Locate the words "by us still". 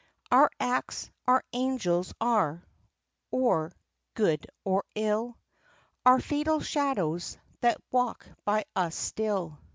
8.43-9.59